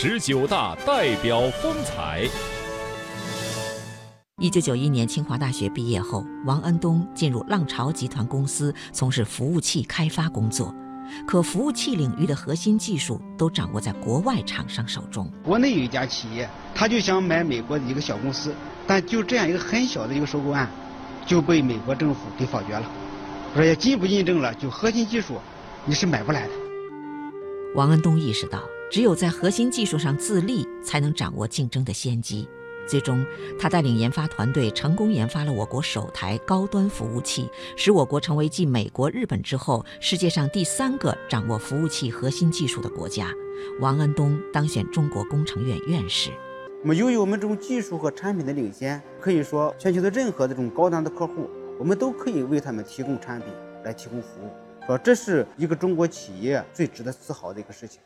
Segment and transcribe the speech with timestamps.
[0.00, 2.24] 十九大代表风采。
[4.40, 10.72] 一九九一年清华大学毕业后，王恩东进入浪潮集团公司从事服务器开发工作。
[11.26, 15.28] 可服务器领域的核心技术都掌握在国外厂商手中。
[15.42, 18.54] 国内有一家企业，他就想买美国的一个小公司，
[18.86, 20.70] 但就这样一个很小的一个收购案，
[21.26, 22.88] 就被美国政府给否决了。
[23.52, 25.38] 说也进一步印证了，就核心技术
[25.84, 26.52] 你是买不来的。
[27.74, 32.48] 王恩东意识到，只有在核心技术上自立，才能掌握竞争的先机。
[32.86, 33.22] 最终，
[33.58, 37.46] 他带领研发团队成功研发了我国首台高端服务器，
[37.76, 43.30] 使我国成为继美国、日本之后世界上第三个掌握服务器核心技术的国家。
[43.80, 46.30] 王安东当选中国工程院院士。
[46.80, 53.48] 那么，由于我们这种技术和产品的领先，可以说全球的任何这种高端的客户，我们都可以为他们提供产品
[53.84, 54.48] 来提供服务。
[54.86, 58.00] 说这是一个中国企业最值得自豪的一个事情。